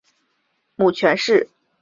[0.77, 1.47] 母权氏。